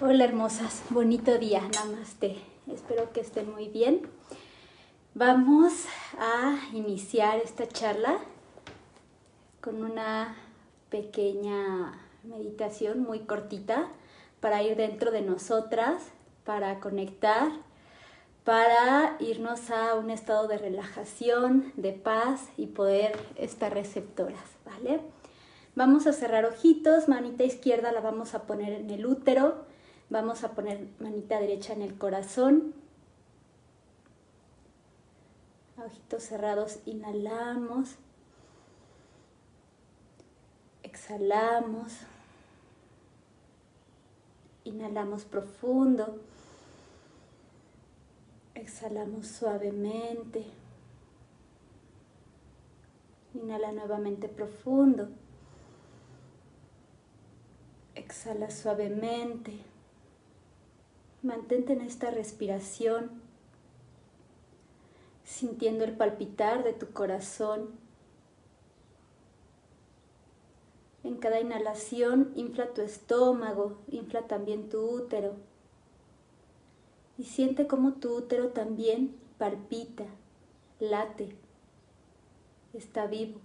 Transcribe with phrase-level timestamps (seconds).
[0.00, 2.36] Hola hermosas, bonito día, namaste.
[2.72, 4.02] Espero que estén muy bien.
[5.14, 5.72] Vamos
[6.20, 8.18] a iniciar esta charla
[9.60, 10.36] con una
[10.88, 13.88] pequeña meditación muy cortita
[14.38, 16.00] para ir dentro de nosotras,
[16.44, 17.50] para conectar,
[18.44, 25.00] para irnos a un estado de relajación, de paz y poder estar receptoras, ¿vale?
[25.74, 29.66] Vamos a cerrar ojitos, manita izquierda la vamos a poner en el útero
[30.10, 32.72] Vamos a poner manita derecha en el corazón.
[35.76, 37.96] Ojitos cerrados, inhalamos.
[40.82, 41.92] Exhalamos.
[44.64, 46.18] Inhalamos profundo.
[48.54, 50.46] Exhalamos suavemente.
[53.34, 55.10] Inhala nuevamente profundo.
[57.94, 59.67] Exhala suavemente.
[61.22, 63.10] Mantente en esta respiración,
[65.24, 67.70] sintiendo el palpitar de tu corazón.
[71.02, 75.34] En cada inhalación infla tu estómago, infla también tu útero.
[77.18, 80.04] Y siente cómo tu útero también palpita,
[80.78, 81.34] late,
[82.72, 83.40] está vivo.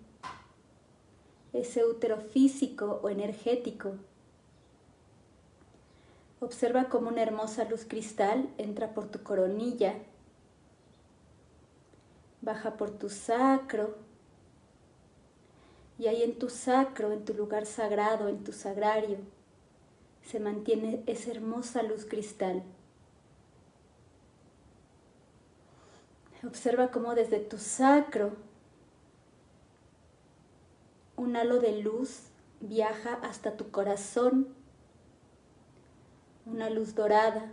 [1.54, 3.96] Ese útero físico o energético
[6.44, 9.94] Observa cómo una hermosa luz cristal entra por tu coronilla,
[12.42, 13.96] baja por tu sacro,
[15.98, 19.20] y ahí en tu sacro, en tu lugar sagrado, en tu sagrario,
[20.22, 22.62] se mantiene esa hermosa luz cristal.
[26.46, 28.34] Observa cómo desde tu sacro
[31.16, 32.24] un halo de luz
[32.60, 34.62] viaja hasta tu corazón
[36.46, 37.52] una luz dorada.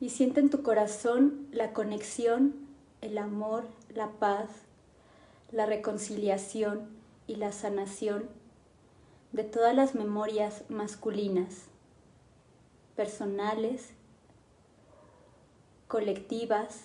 [0.00, 2.54] Y siente en tu corazón la conexión,
[3.00, 4.48] el amor, la paz,
[5.50, 6.88] la reconciliación
[7.26, 8.28] y la sanación
[9.32, 11.64] de todas las memorias masculinas,
[12.96, 13.90] personales,
[15.86, 16.84] colectivas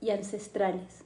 [0.00, 1.04] y ancestrales.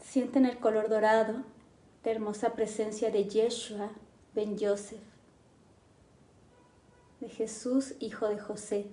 [0.00, 1.42] Sienten el color dorado
[2.04, 3.90] la hermosa presencia de Yeshua
[4.34, 5.00] ben Joseph,
[7.20, 8.86] de Jesús, hijo de José.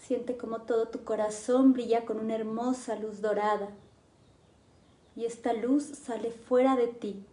[0.00, 3.68] Siente como todo tu corazón brilla con una hermosa luz dorada
[5.14, 7.24] y esta luz sale fuera de ti.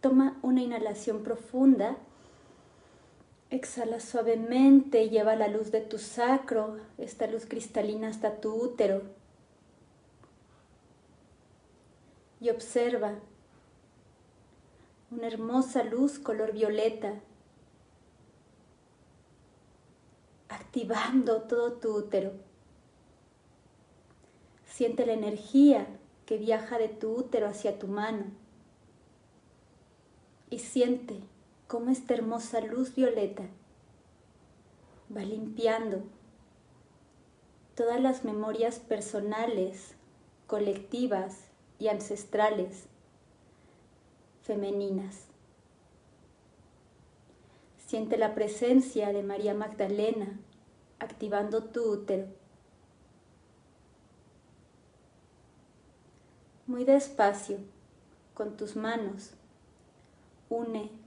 [0.00, 1.96] Toma una inhalación profunda
[3.56, 9.00] Exhala suavemente, y lleva la luz de tu sacro, esta luz cristalina hasta tu útero.
[12.38, 13.14] Y observa
[15.10, 17.14] una hermosa luz color violeta,
[20.50, 22.32] activando todo tu útero.
[24.66, 25.86] Siente la energía
[26.26, 28.26] que viaja de tu útero hacia tu mano
[30.50, 31.22] y siente
[31.66, 33.44] cómo esta hermosa luz violeta
[35.14, 36.04] va limpiando
[37.74, 39.94] todas las memorias personales,
[40.46, 42.86] colectivas y ancestrales
[44.42, 45.26] femeninas.
[47.86, 50.38] Siente la presencia de María Magdalena
[50.98, 52.26] activando tu útero.
[56.66, 57.58] Muy despacio,
[58.34, 59.30] con tus manos,
[60.48, 61.05] une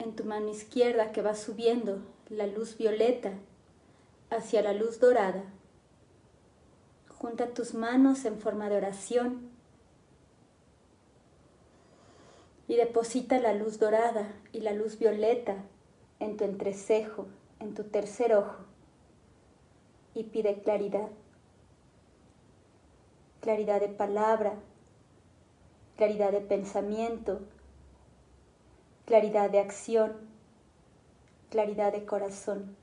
[0.00, 3.32] en tu mano izquierda que va subiendo la luz violeta
[4.30, 5.44] hacia la luz dorada.
[7.08, 9.50] Junta tus manos en forma de oración
[12.66, 15.56] y deposita la luz dorada y la luz violeta
[16.18, 17.26] en tu entrecejo,
[17.58, 18.64] en tu tercer ojo
[20.14, 21.08] y pide claridad.
[23.40, 24.54] Claridad de palabra,
[25.96, 27.40] claridad de pensamiento,
[29.10, 30.12] claridad de acción,
[31.50, 32.76] claridad de corazón.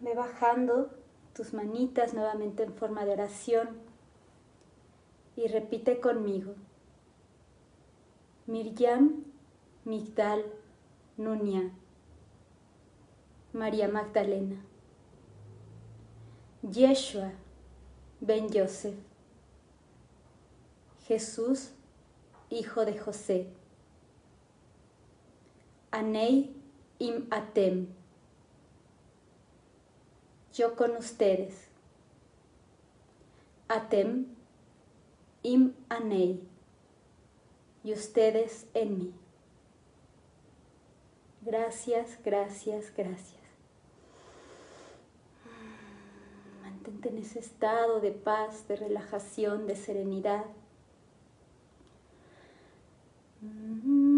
[0.00, 0.88] Ve bajando
[1.34, 3.70] tus manitas nuevamente en forma de oración
[5.34, 6.54] y repite conmigo.
[8.46, 9.24] Miriam
[9.84, 10.44] Migdal
[11.16, 11.72] Nunia,
[13.52, 14.64] María Magdalena,
[16.62, 17.32] Yeshua
[18.20, 18.94] Ben Joseph,
[21.08, 21.72] Jesús
[22.52, 23.46] hijo de José.
[25.90, 26.54] Anei
[26.98, 28.02] im Atem.
[30.52, 31.68] yo con ustedes.
[33.68, 34.26] Atem,
[35.42, 36.40] im anei,
[37.82, 39.14] y ustedes en mí.
[41.40, 43.40] Gracias, gracias, gracias.
[46.62, 50.44] Mantente en ese estado de paz, de relajación, de serenidad.
[53.44, 54.11] Mm-hmm.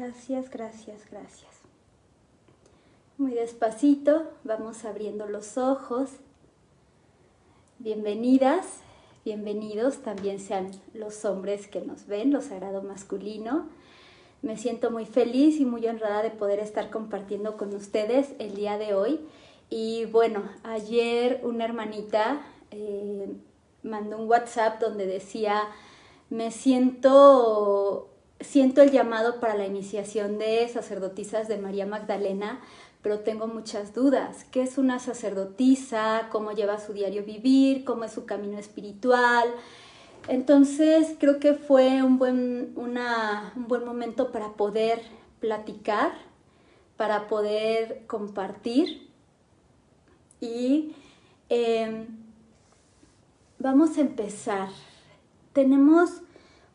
[0.00, 1.50] Gracias, gracias, gracias.
[3.18, 6.08] Muy despacito, vamos abriendo los ojos.
[7.78, 8.64] Bienvenidas,
[9.26, 13.68] bienvenidos también sean los hombres que nos ven, lo sagrado masculino.
[14.40, 18.78] Me siento muy feliz y muy honrada de poder estar compartiendo con ustedes el día
[18.78, 19.20] de hoy.
[19.68, 23.28] Y bueno, ayer una hermanita eh,
[23.82, 25.64] mandó un WhatsApp donde decía,
[26.30, 28.10] me siento
[28.40, 32.60] siento el llamado para la iniciación de sacerdotisas de María Magdalena,
[33.02, 34.44] pero tengo muchas dudas.
[34.50, 36.28] ¿Qué es una sacerdotisa?
[36.30, 37.84] ¿Cómo lleva su diario vivir?
[37.84, 39.48] ¿Cómo es su camino espiritual?
[40.28, 45.00] Entonces creo que fue un buen, un buen momento para poder
[45.40, 46.12] platicar,
[46.96, 49.08] para poder compartir
[50.40, 50.94] y
[51.48, 52.06] em,
[53.58, 54.68] vamos a empezar.
[55.52, 56.22] Tenemos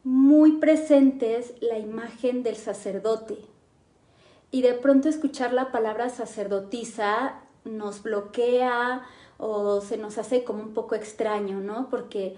[0.06, 3.40] muy presentes la imagen del sacerdote.
[4.52, 9.02] Y de pronto escuchar la palabra sacerdotisa nos bloquea
[9.40, 11.90] o se nos hace como un poco extraño, ¿no?
[11.90, 12.38] Porque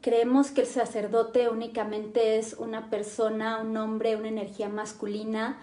[0.00, 5.60] creemos que el sacerdote únicamente es una persona, un hombre, una energía masculina.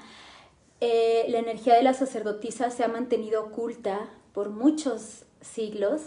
[0.80, 6.02] Eh, la energía de la sacerdotisa se ha mantenido oculta por muchos siglos.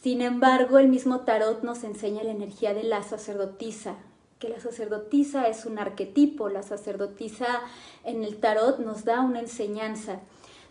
[0.00, 3.96] Sin embargo, el mismo tarot nos enseña la energía de la sacerdotisa,
[4.38, 7.60] que la sacerdotisa es un arquetipo, la sacerdotisa
[8.04, 10.20] en el tarot nos da una enseñanza.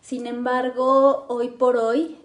[0.02, 2.18] Sin embargo, hoy por hoy,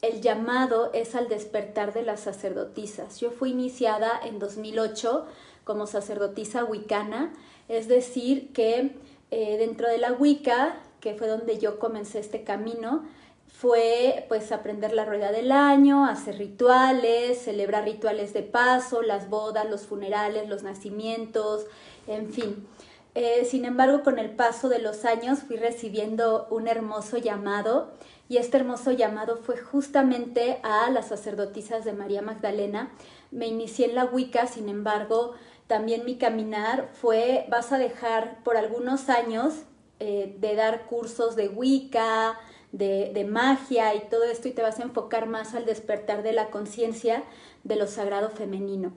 [0.00, 3.20] el llamado es al despertar de las sacerdotisas.
[3.20, 5.26] Yo fui iniciada en 2008
[5.64, 7.32] como sacerdotisa wicana,
[7.68, 8.96] es decir, que
[9.30, 13.04] eh, dentro de la Wicca, que fue donde yo comencé este camino,
[13.52, 19.70] fue pues aprender la rueda del año, hacer rituales, celebrar rituales de paso, las bodas,
[19.70, 21.66] los funerales, los nacimientos,
[22.08, 22.66] en fin.
[23.14, 27.92] Eh, sin embargo, con el paso de los años fui recibiendo un hermoso llamado
[28.28, 32.90] y este hermoso llamado fue justamente a las sacerdotisas de María Magdalena.
[33.30, 35.34] Me inicié en la Wicca, sin embargo,
[35.66, 39.54] también mi caminar fue, vas a dejar por algunos años
[40.00, 42.38] eh, de dar cursos de Wicca,
[42.72, 46.50] de, magia y todo esto y te vas a enfocar más al despertar de la
[46.50, 47.22] conciencia
[47.64, 48.92] de lo sagrado femenino.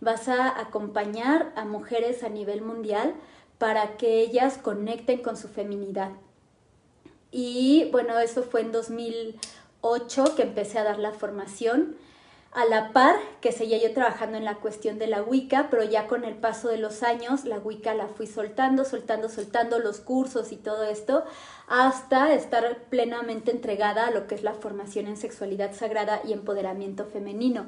[0.00, 3.14] Vas a acompañar a mujeres a nivel mundial
[3.58, 6.10] para que ellas conecten con su feminidad.
[7.30, 11.96] Y bueno, eso fue en 2008 que empecé a dar la formación.
[12.52, 16.08] A la par que seguía yo trabajando en la cuestión de la Wicca, pero ya
[16.08, 20.50] con el paso de los años la Wicca la fui soltando, soltando, soltando los cursos
[20.50, 21.24] y todo esto,
[21.68, 27.04] hasta estar plenamente entregada a lo que es la formación en sexualidad sagrada y empoderamiento
[27.06, 27.66] femenino.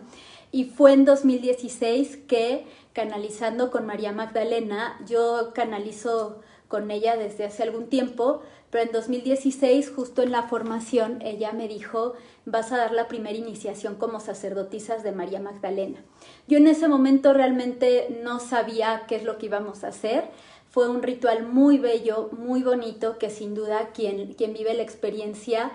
[0.50, 7.62] Y fue en 2016 que, canalizando con María Magdalena, yo canalizo con ella desde hace
[7.62, 12.14] algún tiempo, pero en 2016, justo en la formación, ella me dijo,
[12.46, 16.02] vas a dar la primera iniciación como sacerdotisas de María Magdalena.
[16.48, 20.24] Yo en ese momento realmente no sabía qué es lo que íbamos a hacer.
[20.70, 25.70] Fue un ritual muy bello, muy bonito, que sin duda quien, quien vive la experiencia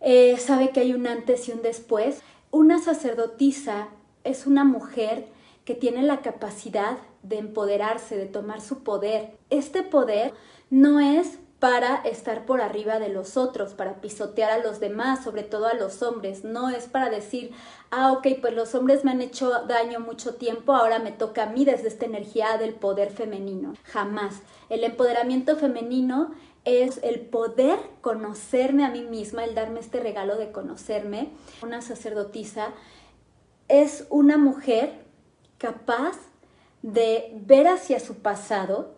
[0.00, 2.22] eh, sabe que hay un antes y un después.
[2.50, 3.86] Una sacerdotisa
[4.24, 5.26] es una mujer
[5.64, 9.30] que tiene la capacidad de empoderarse, de tomar su poder.
[9.48, 10.34] Este poder
[10.70, 15.44] no es para estar por arriba de los otros, para pisotear a los demás, sobre
[15.44, 16.42] todo a los hombres.
[16.42, 17.52] No es para decir,
[17.92, 21.46] ah, ok, pues los hombres me han hecho daño mucho tiempo, ahora me toca a
[21.46, 23.74] mí desde esta energía del poder femenino.
[23.84, 24.42] Jamás.
[24.70, 26.32] El empoderamiento femenino
[26.64, 31.30] es el poder conocerme a mí misma, el darme este regalo de conocerme.
[31.62, 32.70] Una sacerdotisa
[33.68, 35.04] es una mujer
[35.58, 36.16] capaz
[36.82, 38.96] de ver hacia su pasado,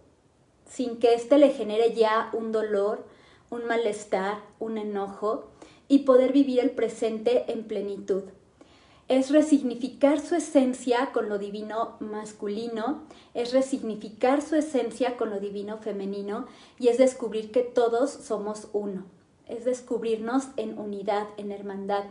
[0.68, 3.04] sin que éste le genere ya un dolor,
[3.50, 5.50] un malestar, un enojo,
[5.88, 8.24] y poder vivir el presente en plenitud.
[9.06, 13.02] Es resignificar su esencia con lo divino masculino,
[13.34, 16.46] es resignificar su esencia con lo divino femenino
[16.78, 19.04] y es descubrir que todos somos uno,
[19.46, 22.04] es descubrirnos en unidad, en hermandad.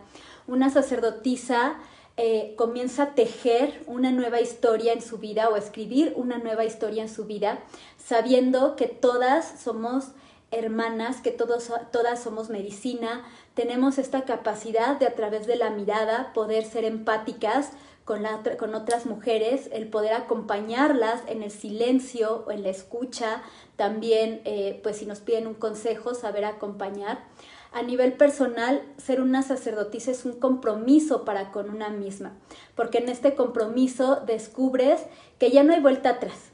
[0.46, 1.80] Una sacerdotisa
[2.16, 7.02] eh, comienza a tejer una nueva historia en su vida o escribir una nueva historia
[7.02, 7.60] en su vida,
[7.98, 10.10] sabiendo que todas somos
[10.52, 16.32] hermanas, que todos, todas somos medicina, tenemos esta capacidad de a través de la mirada
[16.34, 17.72] poder ser empáticas
[18.06, 23.42] con, la, con otras mujeres, el poder acompañarlas en el silencio o en la escucha,
[23.76, 27.24] también eh, pues si nos piden un consejo, saber acompañar
[27.74, 32.34] a nivel personal, ser una sacerdotisa es un compromiso para con una misma,
[32.76, 35.02] porque en este compromiso descubres
[35.40, 36.52] que ya no hay vuelta atrás,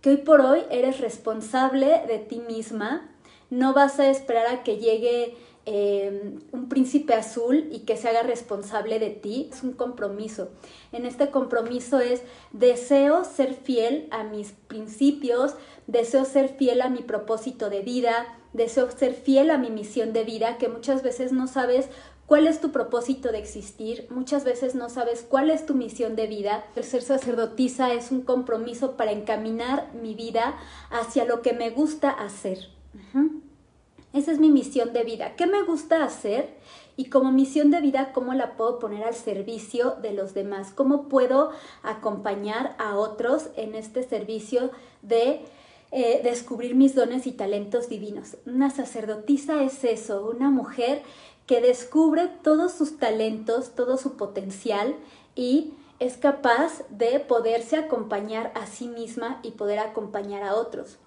[0.00, 3.10] que hoy por hoy eres responsable de ti misma,
[3.50, 8.22] no vas a esperar a que llegue eh, un príncipe azul y que se haga
[8.22, 10.50] responsable de ti, es un compromiso.
[10.92, 15.54] En este compromiso es deseo ser fiel a mis principios,
[15.86, 20.24] deseo ser fiel a mi propósito de vida, deseo ser fiel a mi misión de
[20.24, 21.88] vida, que muchas veces no sabes
[22.26, 26.26] cuál es tu propósito de existir, muchas veces no sabes cuál es tu misión de
[26.26, 26.64] vida.
[26.74, 30.56] El ser sacerdotisa es un compromiso para encaminar mi vida
[30.90, 32.68] hacia lo que me gusta hacer.
[34.12, 35.34] Esa es mi misión de vida.
[35.34, 36.54] ¿Qué me gusta hacer?
[36.96, 40.70] Y como misión de vida, ¿cómo la puedo poner al servicio de los demás?
[40.72, 41.50] ¿Cómo puedo
[41.82, 44.70] acompañar a otros en este servicio
[45.02, 45.44] de
[45.96, 48.36] eh, descubrir mis dones y talentos divinos.
[48.46, 51.02] Una sacerdotisa es eso, una mujer
[51.46, 54.96] que descubre todos sus talentos, todo su potencial
[55.36, 60.98] y es capaz de poderse acompañar a sí misma y poder acompañar a otros.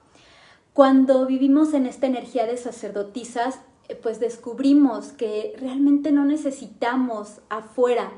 [0.72, 8.14] Cuando vivimos en esta energía de sacerdotisas, eh, pues descubrimos que realmente no necesitamos afuera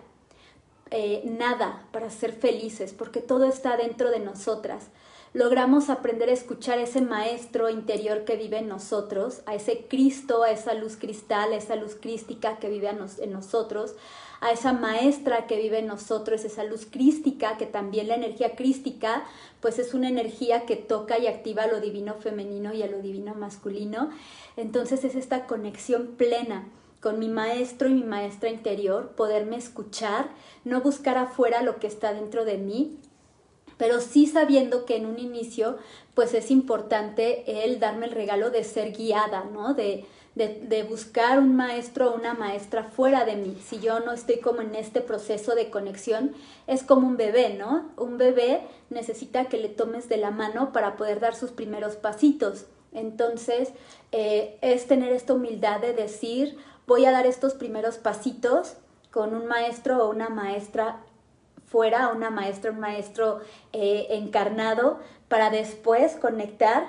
[0.92, 4.90] eh, nada para ser felices, porque todo está dentro de nosotras
[5.34, 10.44] logramos aprender a escuchar a ese maestro interior que vive en nosotros, a ese Cristo,
[10.44, 13.96] a esa luz cristal, a esa luz crística que vive en nosotros,
[14.42, 19.24] a esa maestra que vive en nosotros, esa luz crística, que también la energía crística,
[19.60, 23.02] pues es una energía que toca y activa a lo divino femenino y a lo
[23.02, 24.10] divino masculino.
[24.58, 26.70] Entonces es esta conexión plena
[27.02, 30.30] con mi maestro y mi maestra interior, poderme escuchar,
[30.66, 32.98] no buscar afuera lo que está dentro de mí,
[33.80, 35.78] pero sí sabiendo que en un inicio
[36.14, 39.74] pues es importante el darme el regalo de ser guiada, ¿no?
[39.74, 40.06] De,
[40.36, 43.58] de, buscar un maestro o una maestra fuera de mí.
[43.66, 46.34] Si yo no estoy como en este proceso de conexión,
[46.68, 47.90] es como un bebé, ¿no?
[47.98, 52.66] Un bebé necesita que le tomes de la mano para poder dar sus primeros pasitos.
[52.94, 53.70] Entonces,
[54.12, 56.58] eh, es tener esta humildad de decir,
[56.88, 58.76] voy a dar estos primeros pasitos
[59.12, 61.02] con un maestro o una maestra
[61.70, 63.40] fuera una maestra, un maestro
[63.74, 66.88] eh, encarnado, para después conectar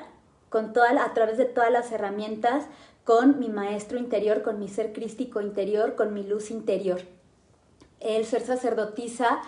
[0.49, 2.65] con toda, a través de todas las herramientas
[3.05, 7.03] con mi maestro interior, con mi ser crístico interior, con mi luz interior.
[8.01, 9.43] El ser sacerdotisa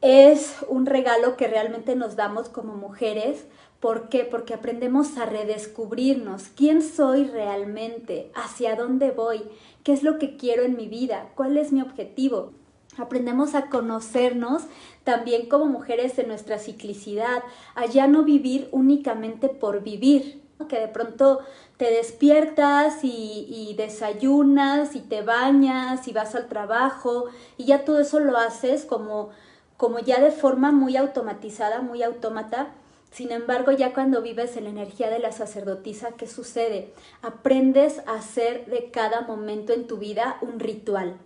[0.00, 3.46] es un regalo que realmente nos damos como mujeres.
[3.80, 4.24] ¿Por qué?
[4.24, 6.44] Porque aprendemos a redescubrirnos.
[6.54, 8.30] ¿Quién soy realmente?
[8.34, 9.42] ¿Hacia dónde voy?
[9.82, 11.30] ¿Qué es lo que quiero en mi vida?
[11.34, 12.52] ¿Cuál es mi objetivo?
[13.00, 14.64] Aprendemos a conocernos
[15.04, 17.42] también como mujeres en nuestra ciclicidad,
[17.74, 21.40] a ya no vivir únicamente por vivir, que de pronto
[21.78, 27.26] te despiertas y, desayunas y te bañas y vas al trabajo
[27.56, 29.30] y ya todo eso lo haces como,
[29.78, 32.68] como ya de forma muy automatizada, muy autómata.
[33.10, 36.92] Sin embargo, ya cuando vives en la energía de la sacerdotisa, ¿qué sucede?
[37.22, 41.16] Aprendes a hacer de cada momento en tu vida un ritual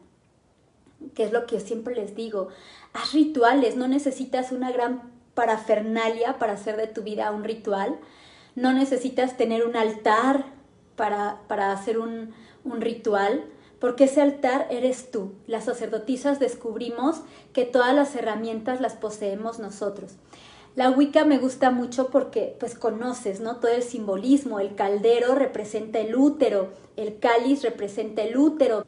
[1.14, 2.48] que es lo que siempre les digo,
[2.92, 5.02] haz rituales, no necesitas una gran
[5.34, 7.98] parafernalia para hacer de tu vida un ritual,
[8.54, 10.44] no necesitas tener un altar
[10.96, 12.32] para, para hacer un,
[12.64, 13.44] un ritual,
[13.80, 15.32] porque ese altar eres tú.
[15.46, 17.20] Las sacerdotisas descubrimos
[17.52, 20.12] que todas las herramientas las poseemos nosotros.
[20.76, 23.56] La Wicca me gusta mucho porque pues conoces, ¿no?
[23.56, 28.84] Todo el simbolismo, el caldero representa el útero, el cáliz representa el útero,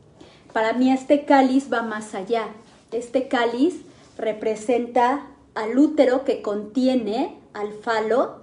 [0.56, 2.48] para mí este cáliz va más allá.
[2.90, 3.82] Este cáliz
[4.16, 8.36] representa al útero que contiene al falo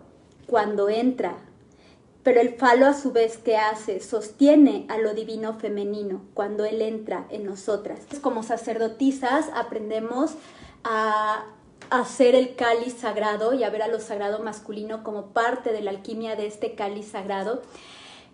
[0.45, 1.37] cuando entra.
[2.21, 3.99] Pero el falo a su vez ¿qué hace?
[3.99, 8.01] Sostiene a lo divino femenino cuando él entra en nosotras.
[8.21, 10.35] Como sacerdotisas aprendemos
[10.83, 11.45] a
[11.89, 15.89] hacer el cáliz sagrado y a ver a lo sagrado masculino como parte de la
[15.89, 17.63] alquimia de este cáliz sagrado.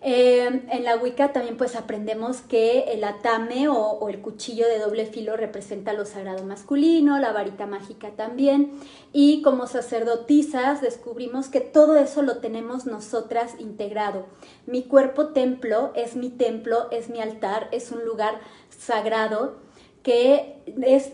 [0.02, 5.04] Eh, en la Wicca también pues aprendemos que el atame o, el cuchillo de doble
[5.04, 8.72] filo representa lo sagrado masculino, la varita mágica también
[9.12, 14.26] y como sacerdotisas descubrimos que todo eso lo tenemos nosotras integrado.
[14.66, 18.40] Mi cuerpo templo es mi templo, es mi altar, es un lugar
[18.70, 19.58] sagrado
[20.02, 21.12] que es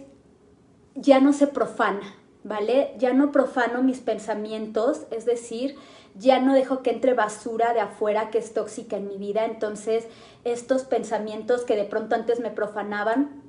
[0.94, 2.14] ya no se profana,
[2.44, 2.94] ¿vale?
[2.98, 5.74] Ya no profano mis pensamientos, es decir,
[6.18, 10.06] ya no dejo que entre basura de afuera que es tóxica en mi vida, entonces
[10.44, 13.42] estos pensamientos que de pronto antes me profanaban,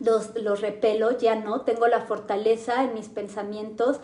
[0.00, 4.00] los, los repelo, ya no, tengo la fortaleza en mis pensamientos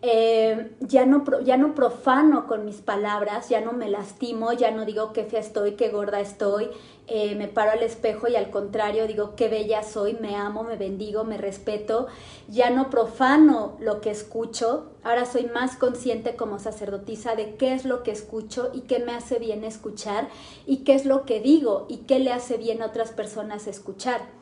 [0.00, 4.84] eh, ya, no, ya no profano con mis palabras, ya no me lastimo, ya no
[4.84, 6.68] digo qué fea estoy, qué gorda estoy,
[7.08, 10.76] eh, me paro al espejo y al contrario digo qué bella soy, me amo, me
[10.76, 12.06] bendigo, me respeto,
[12.46, 17.84] ya no profano lo que escucho, ahora soy más consciente como sacerdotisa de qué es
[17.84, 20.28] lo que escucho y qué me hace bien escuchar
[20.64, 24.38] y qué es lo que digo y qué le hace bien a otras personas escuchar.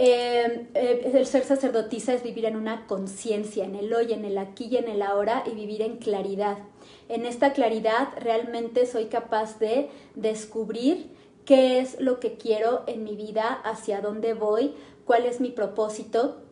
[0.00, 4.38] Eh, eh, el ser sacerdotisa es vivir en una conciencia, en el hoy, en el
[4.38, 6.58] aquí y en el ahora y vivir en claridad.
[7.08, 11.10] En esta claridad realmente soy capaz de descubrir
[11.44, 14.72] qué es lo que quiero en mi vida, hacia dónde voy,
[15.04, 16.42] cuál es mi propósito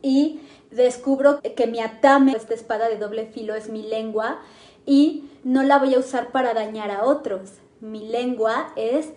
[0.00, 0.38] y
[0.70, 4.42] descubro que mi atame, esta espada de doble filo, es mi lengua
[4.86, 7.54] y no la voy a usar para dañar a otros.
[7.80, 9.08] Mi lengua es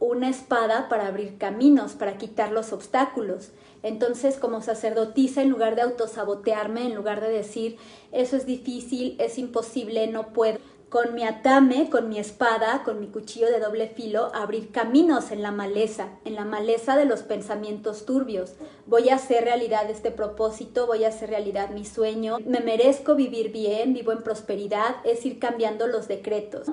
[0.00, 3.50] una espada para abrir caminos, para quitar los obstáculos.
[3.82, 7.76] Entonces, como sacerdotisa, en lugar de autosabotearme, en lugar de decir,
[8.12, 10.58] eso es difícil, es imposible, no puedo,
[10.88, 15.42] con mi atame, con mi espada, con mi cuchillo de doble filo, abrir caminos en
[15.42, 18.54] la maleza, en la maleza de los pensamientos turbios.
[18.86, 23.52] Voy a hacer realidad este propósito, voy a hacer realidad mi sueño, me merezco vivir
[23.52, 26.68] bien, vivo en prosperidad, es ir cambiando los decretos.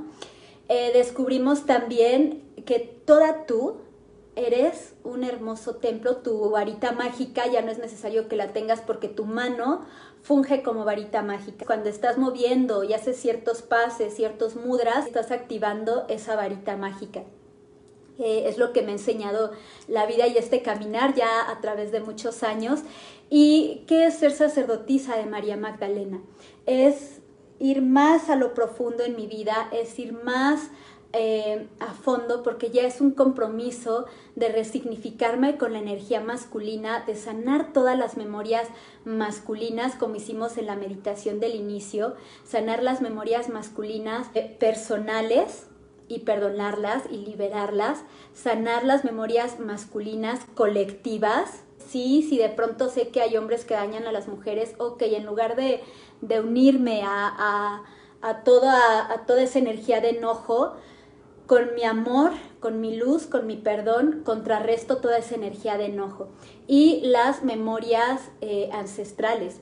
[0.70, 3.78] Eh, descubrimos también que toda tú
[4.36, 9.08] eres un hermoso templo, tu varita mágica ya no es necesario que la tengas porque
[9.08, 9.86] tu mano
[10.22, 11.66] funge como varita mágica.
[11.66, 17.24] Cuando estás moviendo y haces ciertos pases, ciertos mudras, estás activando esa varita mágica.
[18.18, 19.52] Eh, es lo que me ha enseñado
[19.88, 22.82] la vida y este caminar ya a través de muchos años.
[23.30, 26.22] ¿Y qué es ser sacerdotisa de María Magdalena?
[26.66, 27.22] Es
[27.60, 30.70] ir más a lo profundo en mi vida, es ir más
[31.18, 37.16] eh, a fondo porque ya es un compromiso de resignificarme con la energía masculina, de
[37.16, 38.68] sanar todas las memorias
[39.06, 45.68] masculinas como hicimos en la meditación del inicio, sanar las memorias masculinas eh, personales
[46.10, 51.64] y perdonarlas y liberarlas, sanar las memorias masculinas colectivas.
[51.88, 55.26] Sí, si de pronto sé que hay hombres que dañan a las mujeres, ok, en
[55.26, 55.82] lugar de,
[56.40, 57.84] unirme a,
[58.44, 60.76] toda, a toda esa energía de enojo,
[61.48, 66.30] con mi amor, con mi luz, con mi perdón, contrarresto toda esa energía de enojo.
[66.68, 69.62] Y las memorias eh, ancestrales.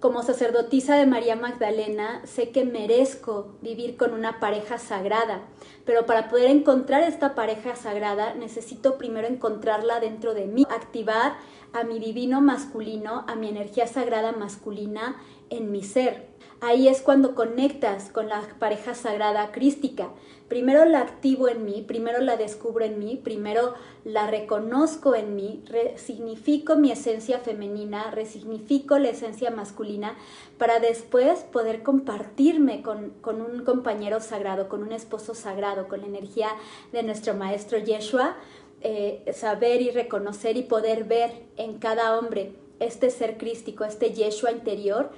[0.00, 5.42] Como sacerdotisa de María Magdalena, sé que merezco vivir con una pareja sagrada,
[5.84, 11.34] pero para poder encontrar esta pareja sagrada necesito primero encontrarla dentro de mí, activar
[11.72, 16.31] a mi divino masculino, a mi energía sagrada masculina en mi ser.
[16.64, 20.10] Ahí es cuando conectas con la pareja sagrada crística.
[20.46, 25.64] Primero la activo en mí, primero la descubro en mí, primero la reconozco en mí,
[25.66, 30.14] resignifico mi esencia femenina, resignifico la esencia masculina,
[30.56, 36.50] para después poder compartirme con, un compañero sagrado, con un esposo sagrado, con la energía
[36.92, 38.36] de nuestro maestro Yeshua,
[38.82, 44.52] eh, saber y reconocer y poder ver en cada hombre este ser crístico, este Yeshua
[44.52, 45.10] interior,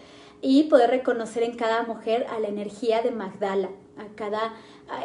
[0.44, 4.52] y poder reconocer en cada mujer a la energía de Magdala, a cada,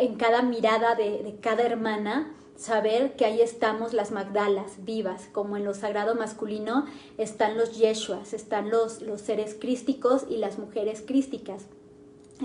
[0.02, 5.63] en cada mirada de, cada hermana, saber que ahí estamos las Magdalas vivas, como en
[5.63, 6.86] lo sagrado masculino
[7.17, 11.67] están los Yeshuas, están los, los seres crísticos y las mujeres crísticas.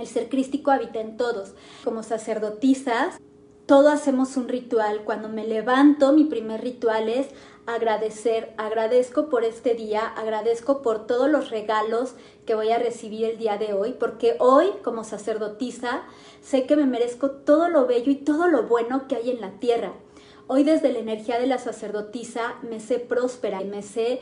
[0.00, 1.54] El ser crístico habita en todos.
[1.82, 3.18] Como sacerdotisas,
[3.66, 5.02] todo hacemos un ritual.
[5.04, 7.28] Cuando me levanto, mi primer ritual es
[7.66, 12.14] agradecer, agradezco por este día, agradezco por todos los regalos
[12.46, 16.02] que voy a recibir el día de hoy, porque hoy como sacerdotisa
[16.42, 19.52] sé que me merezco todo lo bello y todo lo bueno que hay en la
[19.52, 19.94] tierra.
[20.46, 24.20] Hoy desde la energía de la sacerdotisa me sé próspera y me sé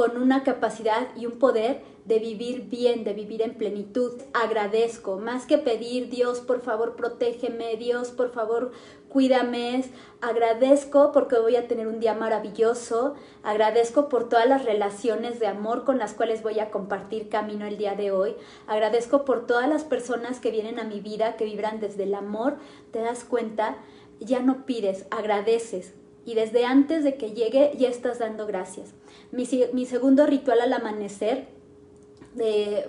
[0.00, 4.12] con una capacidad y un poder de vivir bien, de vivir en plenitud.
[4.32, 8.72] Agradezco, más que pedir, Dios, por favor, protégeme, Dios, por favor,
[9.10, 9.84] cuídame.
[10.22, 13.12] Agradezco porque voy a tener un día maravilloso.
[13.42, 17.76] Agradezco por todas las relaciones de amor con las cuales voy a compartir camino el
[17.76, 18.36] día de hoy.
[18.66, 22.56] Agradezco por todas las personas que vienen a mi vida, que vibran desde el amor.
[22.90, 23.76] ¿Te das cuenta?
[24.18, 25.92] Ya no pides, agradeces.
[26.24, 28.94] Y desde antes de que llegue ya estás dando gracias.
[29.32, 31.48] Mi, mi segundo ritual al amanecer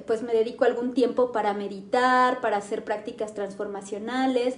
[0.05, 4.55] pues me dedico algún tiempo para meditar, para hacer prácticas transformacionales,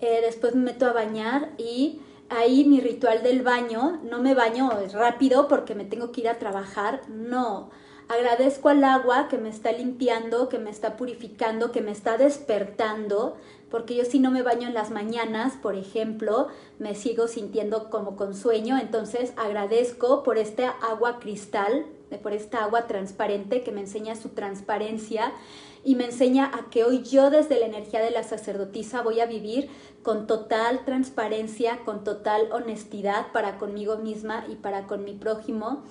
[0.00, 4.70] eh, después me meto a bañar y ahí mi ritual del baño, no me baño
[4.92, 7.70] rápido porque me tengo que ir a trabajar, no.
[8.06, 13.36] Agradezco al agua que me está limpiando, que me está purificando, que me está despertando,
[13.74, 16.46] porque yo si no me baño en las mañanas, por ejemplo,
[16.78, 21.84] me sigo sintiendo como con sueño, entonces agradezco por este agua cristal
[22.18, 25.32] por esta agua transparente que me enseña su transparencia
[25.84, 29.26] y me enseña a que hoy yo desde la energía de la sacerdotisa voy a
[29.26, 29.68] vivir
[30.02, 35.82] con total transparencia, con total honestidad para conmigo misma y para con mi prójimo.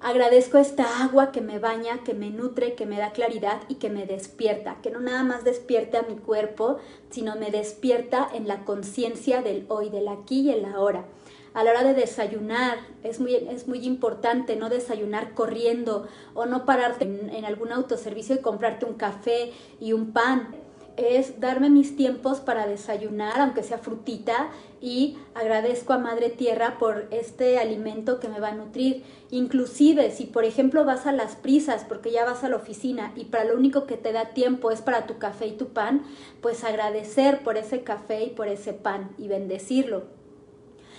[0.00, 3.90] Agradezco esta agua que me baña, que me nutre, que me da claridad y que
[3.90, 6.78] me despierta, que no nada más despierta mi cuerpo,
[7.10, 11.04] sino me despierta en la conciencia del hoy, del aquí y el ahora.
[11.52, 16.64] A la hora de desayunar, es muy, es muy importante no desayunar corriendo o no
[16.64, 20.54] pararte en, algún autoservicio y comprarte un café y un pan
[20.98, 27.06] es darme mis tiempos para desayunar, aunque sea frutita, y agradezco a Madre Tierra por
[27.10, 29.04] este alimento que me va a nutrir.
[29.30, 33.26] Inclusive si por ejemplo vas a las prisas porque ya vas a la oficina y
[33.26, 36.02] para lo único que te da tiempo es para tu café y tu pan,
[36.40, 40.17] pues agradecer por ese café y por ese pan y bendecirlo.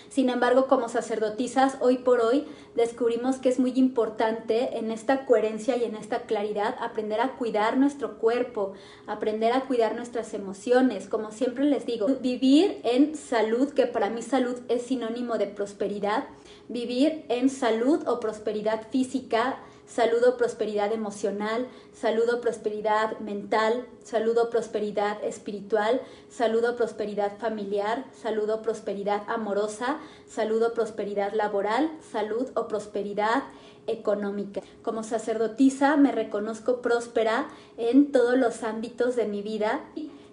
[0.09, 2.45] Sin embargo, como sacerdotisas, hoy por hoy
[2.75, 7.77] descubrimos que es muy importante en esta coherencia y en esta claridad aprender a cuidar
[7.77, 8.73] nuestro cuerpo,
[9.05, 11.07] aprender a cuidar nuestras emociones.
[11.07, 16.25] Como siempre les digo, vivir en salud, que para mí salud es sinónimo de prosperidad,
[16.69, 19.59] vivir en salud o prosperidad física
[19.89, 29.97] saludo prosperidad emocional, saludo prosperidad mental, saludo prosperidad espiritual, saludo prosperidad familiar, saludo prosperidad amorosa,
[30.27, 33.43] saludo prosperidad laboral, salud o prosperidad
[33.87, 34.61] económica.
[34.83, 39.81] Como sacerdotisa me reconozco próspera en todos los ámbitos de mi vida.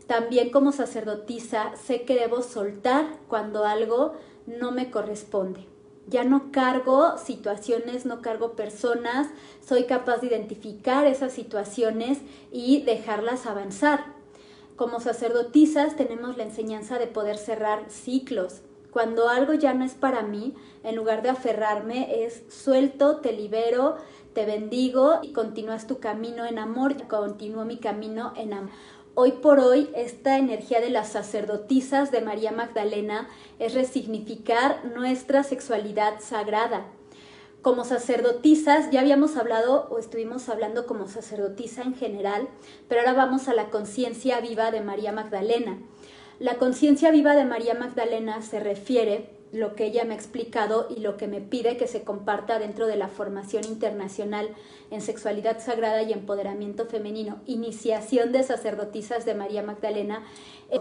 [0.06, 4.12] También como sacerdotisa sé que debo soltar cuando algo
[4.46, 5.75] no me corresponde
[6.06, 9.28] ya no cargo situaciones, no cargo personas,
[9.66, 12.18] soy capaz de identificar esas situaciones
[12.52, 14.14] y dejarlas avanzar.
[14.76, 18.60] Como sacerdotisas tenemos la enseñanza de poder cerrar ciclos.
[18.90, 23.96] Cuando algo ya no es para mí, en lugar de aferrarme, es suelto, te libero,
[24.32, 28.70] te bendigo y continúas tu camino en amor, continúo mi camino en amor.
[29.18, 36.20] Hoy por hoy, esta energía de las sacerdotisas de María Magdalena es resignificar nuestra sexualidad
[36.20, 36.84] sagrada.
[37.62, 42.46] Como sacerdotisas, ya habíamos hablado o estuvimos hablando como sacerdotisa en general,
[42.88, 45.78] pero ahora vamos a la conciencia viva de María Magdalena.
[46.38, 51.00] La conciencia viva de María Magdalena se refiere lo que ella me ha explicado y
[51.00, 54.50] lo que me pide que se comparta dentro de la formación internacional
[54.90, 60.24] en sexualidad sagrada y empoderamiento femenino, iniciación de sacerdotisas de María Magdalena,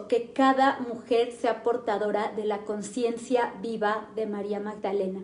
[0.09, 5.23] que cada mujer sea portadora de la conciencia viva de María Magdalena.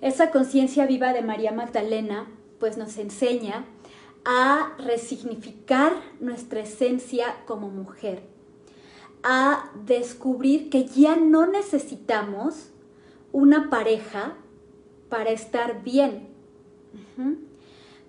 [0.00, 3.64] Esa conciencia viva de María Magdalena pues nos enseña
[4.24, 8.22] a resignificar nuestra esencia como mujer,
[9.22, 12.70] a descubrir que ya no necesitamos
[13.32, 14.34] una pareja
[15.08, 16.28] para estar bien,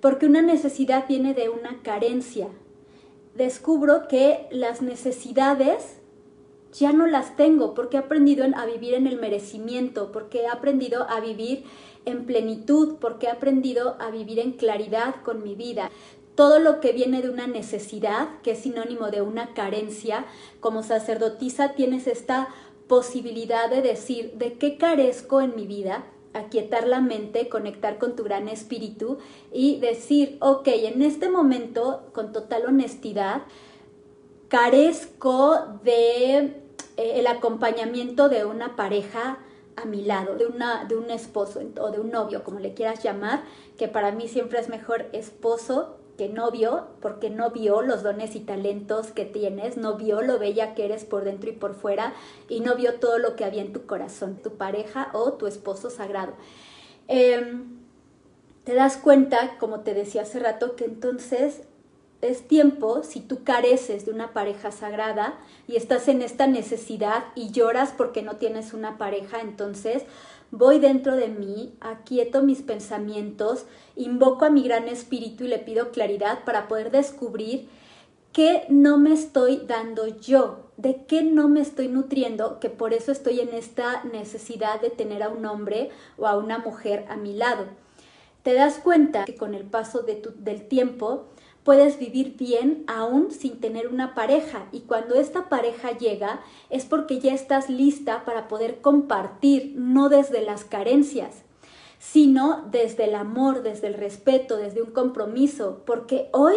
[0.02, 2.48] porque una necesidad viene de una carencia.
[3.36, 5.98] Descubro que las necesidades
[6.74, 11.08] ya no las tengo porque he aprendido a vivir en el merecimiento, porque he aprendido
[11.10, 11.64] a vivir
[12.06, 15.90] en plenitud, porque he aprendido a vivir en claridad con mi vida.
[16.36, 20.26] Todo lo que viene de una necesidad, que es sinónimo de una carencia,
[20.60, 22.50] como sacerdotisa tienes esta
[22.88, 28.24] posibilidad de decir de qué carezco en mi vida, aquietar la mente, conectar con tu
[28.24, 29.20] gran espíritu
[29.52, 33.44] y decir, ok, en este momento, con total honestidad,
[34.48, 36.54] carezco de eh,
[36.98, 39.40] el acompañamiento de una pareja
[39.76, 43.04] a mi lado, de, una, de un esposo o de un novio, como le quieras
[43.04, 43.44] llamar,
[43.78, 48.40] que para mí siempre es mejor esposo que novio, porque no vio los dones y
[48.40, 52.14] talentos que tienes, no vio lo bella que eres por dentro y por fuera,
[52.50, 55.90] y no vio todo lo que había en tu corazón, tu pareja o tu esposo
[55.90, 56.34] sagrado.
[57.08, 57.80] Em,
[58.64, 61.64] te das cuenta, como te decía hace rato, que entonces
[62.22, 67.52] es tiempo, si tú careces de una pareja sagrada y estás en esta necesidad y
[67.52, 70.04] lloras porque no tienes una pareja, entonces
[70.54, 75.90] voy dentro de mí, aquieto mis pensamientos, invoco a mi gran espíritu y le pido
[75.90, 77.68] claridad para poder descubrir
[78.34, 83.12] qué no me estoy dando yo, de qué no me estoy nutriendo, que por eso
[83.12, 87.34] estoy en esta necesidad de tener a un hombre o a una mujer a mi
[87.34, 87.66] lado.
[88.44, 91.30] Te das cuenta que con el paso del tiempo,
[91.64, 94.68] puedes vivir bien aún sin tener una pareja.
[94.72, 100.42] Y cuando esta pareja llega es porque ya estás lista para poder compartir, no desde
[100.42, 101.44] las carencias,
[102.00, 106.56] sino desde el amor, desde el respeto, desde un compromiso, porque hoy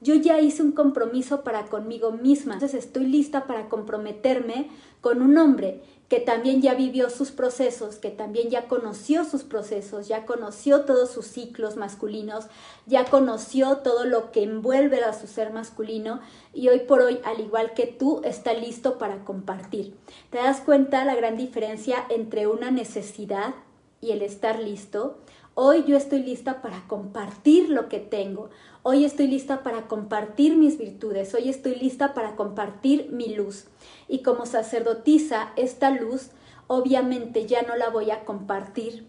[0.00, 4.68] yo ya hice un compromiso para conmigo misma, entonces estoy lista para comprometerme
[5.00, 10.06] con un hombre que también ya vivió sus procesos, que también ya conoció sus procesos,
[10.06, 12.46] ya conoció todos sus ciclos masculinos,
[12.86, 16.20] ya conoció todo lo que envuelve a su ser masculino
[16.54, 19.94] y hoy por hoy, al igual que tú, está listo para compartir.
[20.30, 23.54] ¿Te das cuenta la gran diferencia entre una necesidad
[24.00, 25.18] y el estar listo?
[25.58, 28.50] Hoy yo estoy lista para compartir lo que tengo.
[28.82, 31.32] Hoy estoy lista para compartir mis virtudes.
[31.32, 33.64] Hoy estoy lista para compartir mi luz.
[34.06, 36.28] Y como sacerdotisa, esta luz
[36.66, 39.06] obviamente ya no la voy a compartir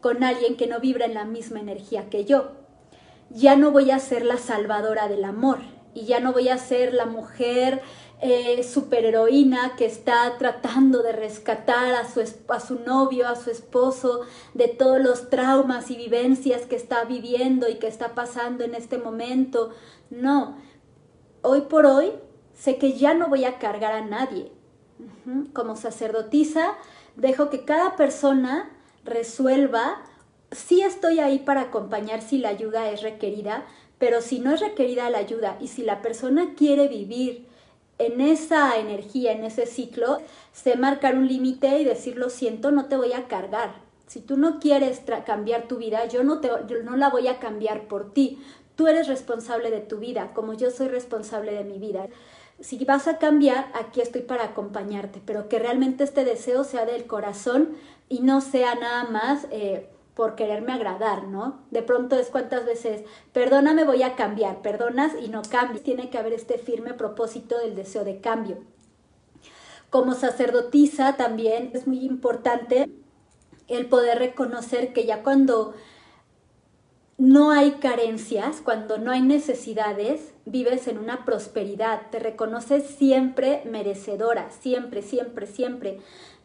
[0.00, 2.52] con alguien que no vibra en la misma energía que yo.
[3.28, 5.58] Ya no voy a ser la salvadora del amor
[5.92, 7.82] y ya no voy a ser la mujer
[8.22, 14.22] eh, superheroína que está tratando de rescatar a su, a su novio, a su esposo,
[14.52, 18.98] de todos los traumas y vivencias que está viviendo y que está pasando en este
[18.98, 19.70] momento.
[20.10, 20.58] No,
[21.42, 22.12] hoy por hoy
[22.54, 24.52] sé que ya no voy a cargar a nadie.
[25.54, 26.74] Como sacerdotisa,
[27.16, 28.70] dejo que cada persona
[29.02, 30.02] resuelva
[30.52, 33.64] si estoy ahí para acompañar si la ayuda es requerida,
[33.98, 37.49] pero si no es requerida la ayuda y si la persona quiere vivir
[38.00, 40.20] en esa energía, en ese ciclo,
[40.52, 43.74] sé marcar un límite y decir, lo siento, no te voy a cargar.
[44.06, 47.38] Si tú no quieres cambiar tu vida, yo no, te, yo no la voy a
[47.38, 48.42] cambiar por ti.
[48.74, 52.08] Tú eres responsable de tu vida, como yo soy responsable de mi vida.
[52.58, 57.06] Si vas a cambiar, aquí estoy para acompañarte, pero que realmente este deseo sea del
[57.06, 57.76] corazón
[58.08, 59.46] y no sea nada más...
[59.50, 61.60] Eh, por quererme agradar, ¿no?
[61.70, 65.82] De pronto es cuántas veces, perdóname, voy a cambiar, perdonas y no cambias.
[65.82, 68.58] Tiene que haber este firme propósito del deseo de cambio.
[69.88, 72.88] Como sacerdotisa también es muy importante
[73.66, 75.74] el poder reconocer que ya cuando
[77.18, 84.50] no hay carencias, cuando no hay necesidades, vives en una prosperidad, te reconoces siempre merecedora,
[84.50, 86.00] siempre, siempre, siempre.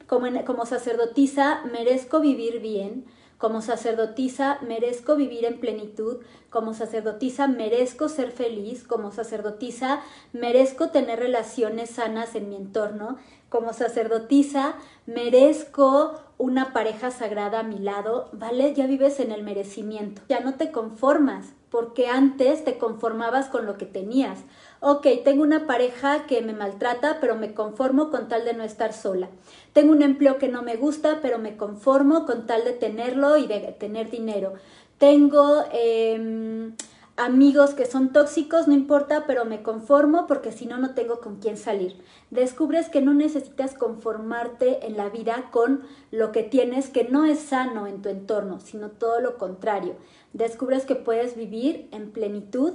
[0.06, 3.06] Como, como sacerdotisa merezco vivir bien,
[3.38, 6.18] como sacerdotisa merezco vivir en plenitud,
[6.50, 10.02] como sacerdotisa merezco ser feliz, como sacerdotisa
[10.34, 13.18] merezco tener relaciones sanas en mi entorno,
[13.50, 18.74] como sacerdotisa merezco una pareja sagrada a mi lado, ¿vale?
[18.74, 23.78] Ya vives en el merecimiento, ya no te conformas, porque antes te conformabas con lo
[23.78, 24.40] que tenías.
[24.82, 28.94] Ok, tengo una pareja que me maltrata, pero me conformo con tal de no estar
[28.94, 29.30] sola.
[29.74, 33.48] Tengo un empleo que no me gusta, pero me conformo con tal de tenerlo y
[33.48, 34.54] de tener dinero.
[34.98, 35.64] Tengo...
[35.72, 36.74] Em,
[37.18, 41.38] amigos que son tóxicos, no importa, pero me conformo porque si no, no tengo con
[41.38, 41.96] quién salir.
[42.30, 47.40] Descubres que no necesitas conformarte en la vida con lo que tienes que no es
[47.40, 49.96] sano en tu entorno, sino todo lo contrario.
[50.34, 52.74] Descubres que puedes vivir en plenitud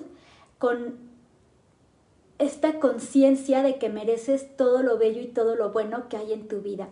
[0.58, 1.09] con
[2.40, 6.48] esta conciencia de que mereces todo lo bello y todo lo bueno que hay en
[6.48, 6.88] tu vida.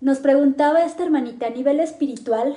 [0.00, 2.56] Nos preguntaba esta hermanita a nivel espiritual,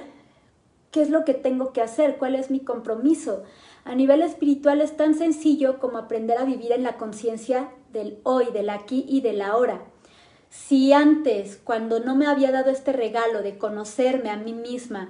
[0.92, 2.18] ¿qué es lo que tengo que hacer?
[2.18, 3.44] ¿Cuál es mi compromiso?
[3.86, 8.48] A nivel espiritual es tan sencillo como aprender a vivir en la conciencia del hoy,
[8.52, 9.82] del aquí y del ahora.
[10.50, 15.10] Si antes, cuando no me había dado este regalo de conocerme a mí misma,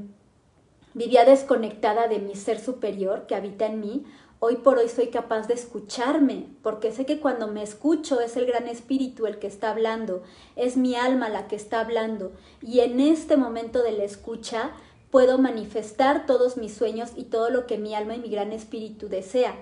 [0.93, 4.03] vivía desconectada de mi ser superior que habita en mí,
[4.39, 8.45] hoy por hoy soy capaz de escucharme, porque sé que cuando me escucho es el
[8.45, 10.23] gran espíritu el que está hablando,
[10.55, 14.71] es mi alma la que está hablando, y en este momento de la escucha
[15.11, 19.09] puedo manifestar todos mis sueños y todo lo que mi alma y mi gran espíritu
[19.09, 19.55] desea.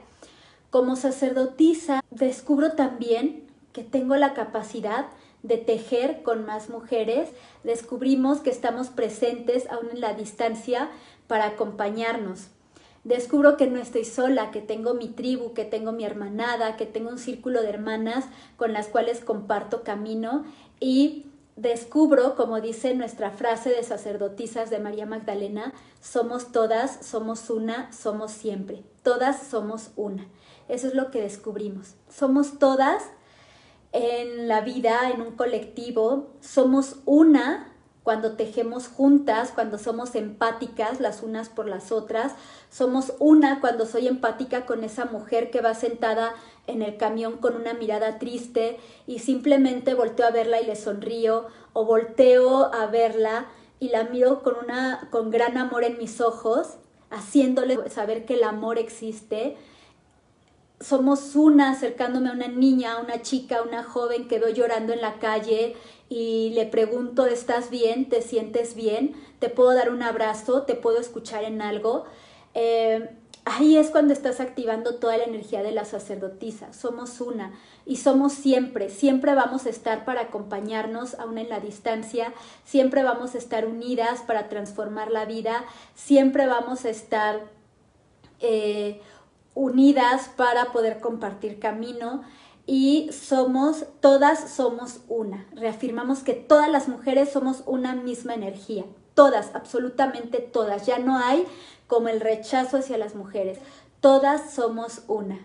[0.70, 5.08] Como sacerdotisa, descubro también que tengo la capacidad
[5.44, 7.30] de tejer con más mujeres,
[7.63, 10.90] descubrimos que estamos presentes aún en la distancia
[11.28, 12.48] para acompañarnos.
[13.08, 17.10] Descubro que no estoy sola, que tengo mi tribu, que tengo mi hermanada, que tengo
[17.10, 18.26] un círculo de hermanas
[18.58, 20.43] con las cuales comparto camino
[20.82, 27.93] y descubro, como dice nuestra frase de sacerdotisas de María Magdalena, somos todas, somos una,
[27.93, 28.84] somos siempre.
[29.04, 30.28] Todas somos una.
[30.67, 31.96] Eso es lo que descubrimos.
[32.10, 33.06] Somos todas
[33.93, 37.74] en la vida, en un colectivo, somos una
[38.08, 42.32] cuando tejemos juntas, cuando somos empáticas las unas por las otras,
[42.72, 46.34] somos una cuando soy empática con esa mujer que va sentada
[46.67, 51.48] en el camión con una mirada triste y simplemente volteo a verla y le sonrío
[51.74, 53.48] o volteo a verla
[53.82, 56.78] y la miro con una con gran amor en mis ojos,
[57.10, 59.58] haciéndole saber que el amor existe.
[60.80, 64.93] Somos una acercándome a una niña, a una chica, a una joven que veo llorando
[64.93, 65.76] en la calle
[66.10, 68.10] y le pregunto, ¿estás bien?
[68.10, 69.15] ¿Te sientes bien?
[69.39, 70.63] ¿Te puedo dar un abrazo?
[70.63, 72.06] ¿Te puedo escuchar en algo?
[72.54, 73.10] Eh,
[73.43, 76.74] ahí es cuando estás activando toda la energía de la sacerdotisa.
[76.74, 77.54] Somos una
[77.86, 83.36] y somos siempre, siempre vamos a estar para acompañarnos aún en la distancia, siempre vamos
[83.36, 85.65] a estar unidas para transformar la vida,
[85.96, 87.41] siempre vamos a estar...
[88.39, 89.02] Eh,
[89.58, 92.22] unidas para poder compartir camino
[92.67, 95.47] y somos, todas somos una.
[95.53, 98.84] Reafirmamos que todas las mujeres somos una misma energía.
[99.13, 100.86] Todas, absolutamente todas.
[100.86, 101.45] Ya no hay
[101.88, 103.58] como el rechazo hacia las mujeres.
[104.01, 105.39] Todas somos una.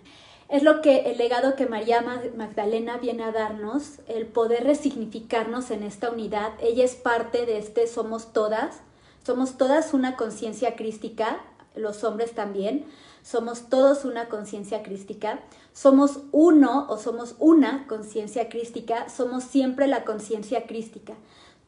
[0.48, 2.04] Es lo que el legado que María
[2.36, 6.52] Magdalena viene a darnos, el poder resignificarnos en esta unidad.
[6.60, 8.80] Ella es parte de este somos todas.
[9.24, 11.40] Somos todas una conciencia crística,
[11.74, 12.86] los hombres también
[13.22, 15.40] somos todos una conciencia crística,
[15.72, 21.14] somos uno o somos una conciencia crística, somos siempre la conciencia crística.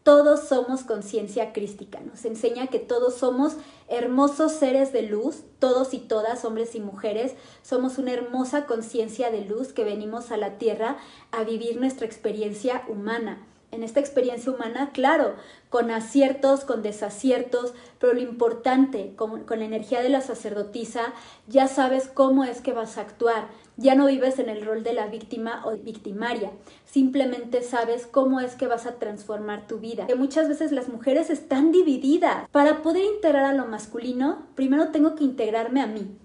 [0.03, 1.99] Todos somos conciencia crística.
[2.01, 3.55] Nos enseña que todos somos
[3.89, 9.47] hermosos seres de luz, todos y todas, hombres y mujeres, somos una hermosa conciencia de
[9.47, 10.99] luz que venimos a la tierra
[11.31, 15.35] a vivir nuestra experiencia humana en esta experiencia humana, claro,
[15.69, 21.13] con aciertos, con desaciertos, pero lo importante, con, la energía de la sacerdotisa,
[21.49, 24.93] ya sabes cómo es que vas a actuar, ya no vives en el rol de
[24.93, 26.53] la víctima o victimaria,
[26.87, 30.07] simplemente sabes cómo es que vas a transformar tu vida.
[30.07, 32.49] Que muchas veces las mujeres están divididas.
[32.51, 36.17] Para poder integrar a lo masculino, primero tengo que integrarme a mí.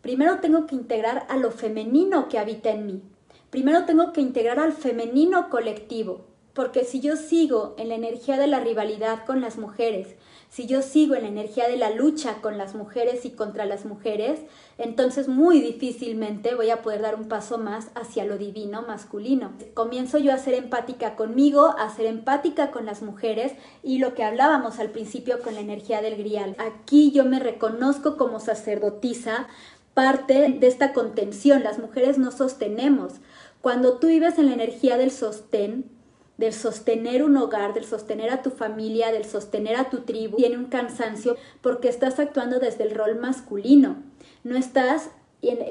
[0.00, 3.02] Primero tengo que integrar a lo femenino que habita en mí.
[3.50, 6.31] Primero tengo que integrar al femenino colectivo.
[6.54, 10.16] Porque si yo sigo en la energía de la rivalidad con las mujeres,
[10.50, 13.86] si yo sigo en la energía de la lucha con las mujeres y contra las
[13.86, 14.38] mujeres,
[14.76, 19.52] entonces muy difícilmente voy a poder dar un paso más hacia lo divino masculino.
[19.72, 24.24] Comienzo yo a ser empática conmigo, a ser empática con las mujeres y lo que
[24.24, 26.54] hablábamos al principio con la energía del grial.
[26.58, 29.46] Aquí yo me reconozco como sacerdotisa,
[29.94, 31.62] parte de esta contención.
[31.62, 33.14] Las mujeres no sostenemos.
[33.62, 36.01] Cuando tú vives en la energía del sostén,
[36.42, 40.58] del sostener un hogar, del sostener a tu familia, del sostener a tu tribu, tiene
[40.58, 44.02] un cansancio porque estás actuando desde el rol masculino.
[44.42, 45.10] No estás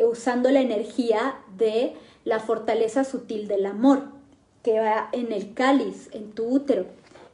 [0.10, 1.92] usando la energía de
[2.24, 4.04] la fortaleza sutil del amor
[4.64, 6.86] que va en el cáliz, en tu útero.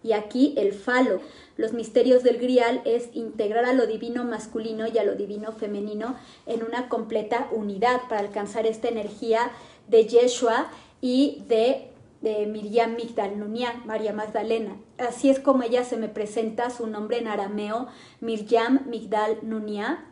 [0.02, 1.22] Y aquí el falo.
[1.58, 6.16] Los misterios del grial es integrar a lo divino masculino y a lo divino femenino
[6.48, 9.52] en una completa unidad para alcanzar esta energía
[9.88, 10.72] de Yeshua
[11.02, 11.92] y de
[12.28, 14.76] de Miriam Migdal Nunia, María Magdalena.
[14.98, 17.88] Así es como ella se me presenta su nombre en arameo,
[18.20, 20.06] Miriam Migdal Nunia,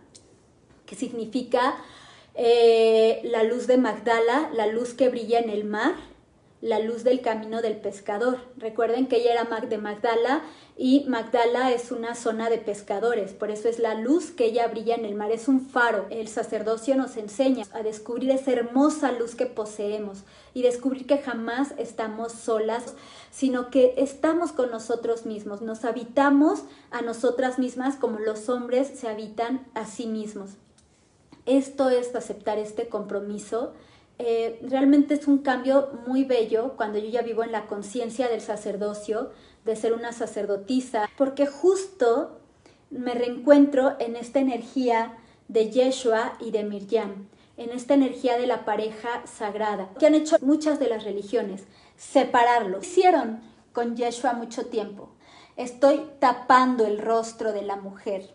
[0.85, 1.75] que significa
[2.33, 5.95] eh, la luz de Magdala, la luz que brilla en el mar,
[6.65, 8.39] la luz del camino del pescador.
[8.57, 10.41] Recuerden que ella era de Magdala
[10.75, 14.95] y Magdala es una zona de pescadores, por eso es la luz que ella brilla
[14.95, 16.07] en el mar, es un faro.
[16.09, 20.23] El sacerdocio nos enseña a descubrir esa hermosa luz que poseemos
[20.55, 22.95] y descubrir que jamás estamos solas,
[23.29, 29.07] sino que estamos con nosotros mismos, nos habitamos a nosotras mismas como los hombres se
[29.07, 30.53] habitan a sí mismos.
[31.45, 33.73] Esto es aceptar este compromiso
[34.17, 38.41] eh, realmente es un cambio muy bello cuando yo ya vivo en la conciencia del
[38.41, 39.31] sacerdocio,
[39.65, 42.39] de ser una sacerdotisa, porque justo
[42.89, 48.63] me reencuentro en esta energía de Yeshua y de Miriam, en esta energía de la
[48.63, 51.63] pareja sagrada, que han hecho muchas de las religiones,
[51.97, 52.79] separarlo.
[52.79, 53.41] Hicieron
[53.73, 55.09] con Yeshua mucho tiempo.
[55.57, 58.29] Estoy tapando el rostro de la mujer.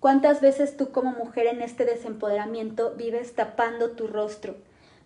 [0.00, 4.56] ¿Cuántas veces tú como mujer en este desempoderamiento vives tapando tu rostro?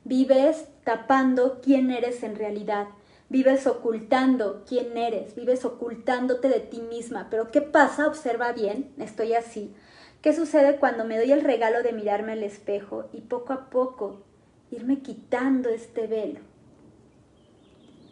[0.06, 2.86] Vives tapando quién eres en realidad.
[3.28, 7.26] Vives ocultando quién eres, vives ocultándote de ti misma.
[7.28, 8.06] Pero ¿qué pasa?
[8.06, 9.74] Observa bien, estoy así.
[10.22, 14.22] ¿Qué sucede cuando me doy el regalo de mirarme al espejo y poco a poco
[14.70, 16.38] irme quitando este velo?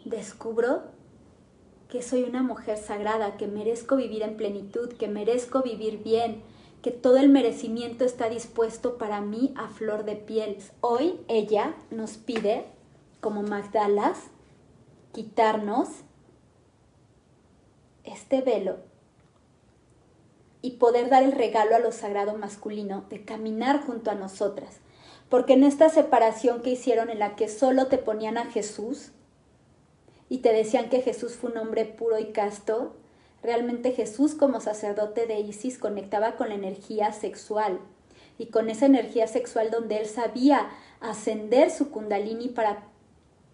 [0.04, 0.82] Descubro
[1.88, 6.42] que soy una mujer sagrada, que merezco vivir en plenitud, que merezco vivir bien,
[6.84, 10.58] que todo el merecimiento está dispuesto para mí a flor de piel.
[10.82, 12.66] Hoy ella nos pide,
[13.22, 14.18] como Magdalas,
[15.12, 15.88] quitarnos
[18.04, 18.80] este velo
[20.60, 24.80] y poder dar el regalo a lo sagrado masculino de caminar junto a nosotras.
[25.30, 29.12] Porque en esta separación que hicieron en la que solo te ponían a Jesús
[30.28, 32.94] y te decían que Jesús fue un hombre puro y casto,
[33.44, 37.78] Realmente Jesús como sacerdote de Isis conectaba con la energía sexual
[38.38, 40.70] y con esa energía sexual donde él sabía
[41.00, 42.84] ascender su kundalini para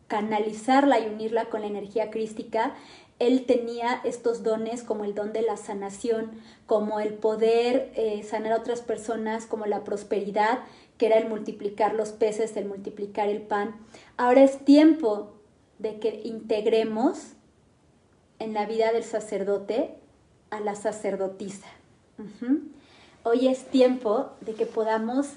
[0.07, 2.76] canalizarla y unirla con la energía crística,
[3.18, 6.30] él tenía estos dones como el don de la sanación,
[6.66, 10.61] como el poder eh, sanar a otras personas, como la prosperidad,
[10.99, 13.74] que era el multiplicar los peces, el multiplicar el pan.
[14.16, 15.32] Ahora es tiempo
[15.80, 17.34] de que integremos
[18.41, 19.95] en la vida del sacerdote
[20.51, 21.68] a la sacerdotisa.
[23.22, 25.28] Hoy es tiempo de que podamos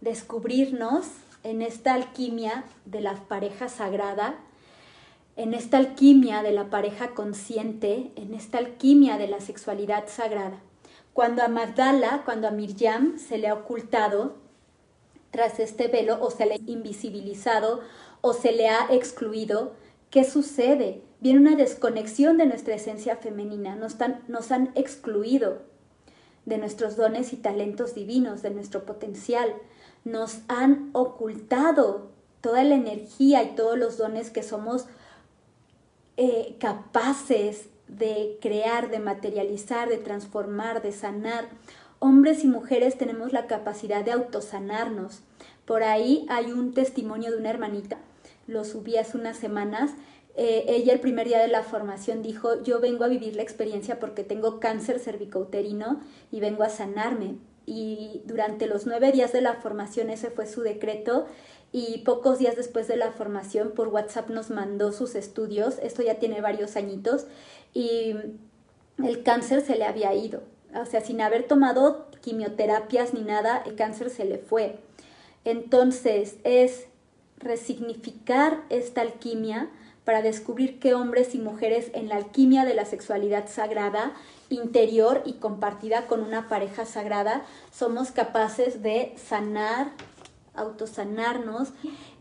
[0.00, 1.06] descubrirnos
[1.44, 4.34] en esta alquimia de la pareja sagrada,
[5.36, 10.60] en esta alquimia de la pareja consciente, en esta alquimia de la sexualidad sagrada.
[11.14, 14.36] Cuando a Magdala, cuando a Miriam se le ha ocultado
[15.30, 17.80] tras este velo o se le ha invisibilizado
[18.20, 19.72] o se le ha excluido,
[20.10, 21.02] ¿qué sucede?
[21.20, 25.62] Viene una desconexión de nuestra esencia femenina, nos, han excluido
[26.46, 29.54] de nuestros dones y talentos divinos, de nuestro potencial,
[30.04, 32.10] nos han ocultado
[32.40, 34.86] toda la energía y todos los dones que somos
[36.16, 41.48] eh, capaces de crear, de materializar, de transformar, de sanar.
[41.98, 45.20] Hombres y mujeres tenemos la capacidad de autosanarnos.
[45.66, 47.98] Por ahí hay un testimonio de una hermanita,
[48.46, 49.92] lo subí hace unas semanas,
[50.42, 54.00] eh, ella el primer día de la formación dijo, yo vengo a vivir la experiencia
[54.00, 56.00] porque tengo cáncer cervicouterino
[56.32, 57.36] y vengo a sanarme.
[57.66, 61.26] Y durante los nueve días de la formación ese fue su decreto
[61.72, 66.14] y pocos días después de la formación por WhatsApp nos mandó sus estudios, esto ya
[66.14, 67.26] tiene varios añitos,
[67.74, 68.14] y
[69.04, 70.42] el cáncer se le había ido.
[70.74, 74.78] O sea, sin haber tomado quimioterapias ni nada, el cáncer se le fue.
[75.44, 76.86] Entonces es
[77.36, 79.68] resignificar esta alquimia
[80.04, 84.14] para descubrir qué hombres y mujeres en la alquimia de la sexualidad sagrada,
[84.48, 89.92] interior y compartida con una pareja sagrada, somos capaces de sanar,
[90.54, 91.70] autosanarnos.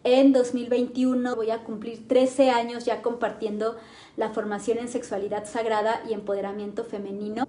[0.04, 3.78] En 2021 voy a cumplir 13 años ya compartiendo
[4.18, 7.48] la formación en sexualidad sagrada y empoderamiento femenino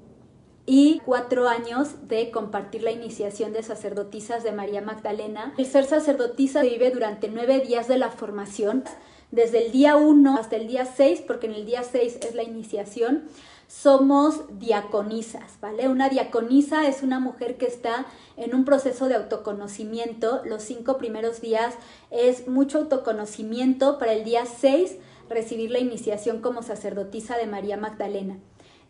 [0.66, 5.52] y cuatro años de compartir la iniciación de sacerdotisas de María Magdalena.
[5.58, 8.84] El ser sacerdotisa vive durante nueve días de la formación
[9.30, 12.42] desde el día 1 hasta el día 6, porque en el día 6 es la
[12.42, 13.24] iniciación,
[13.70, 15.88] somos diaconisas, ¿vale?
[15.88, 18.06] Una diaconisa es una mujer que está
[18.36, 20.42] en un proceso de autoconocimiento.
[20.44, 21.74] Los cinco primeros días
[22.10, 23.98] es mucho autoconocimiento.
[24.00, 24.96] Para el día 6
[25.28, 28.38] recibir la iniciación como sacerdotisa de María Magdalena.